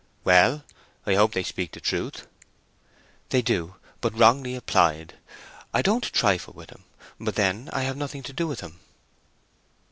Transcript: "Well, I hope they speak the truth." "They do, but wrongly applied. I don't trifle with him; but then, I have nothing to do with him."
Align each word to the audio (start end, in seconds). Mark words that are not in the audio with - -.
"Well, 0.23 0.63
I 1.05 1.13
hope 1.13 1.33
they 1.33 1.43
speak 1.43 1.73
the 1.73 1.79
truth." 1.79 2.25
"They 3.29 3.43
do, 3.43 3.75
but 4.01 4.17
wrongly 4.17 4.55
applied. 4.55 5.19
I 5.75 5.83
don't 5.83 6.11
trifle 6.11 6.55
with 6.55 6.71
him; 6.71 6.85
but 7.19 7.35
then, 7.35 7.69
I 7.71 7.83
have 7.83 7.97
nothing 7.97 8.23
to 8.23 8.33
do 8.33 8.47
with 8.47 8.61
him." 8.61 8.79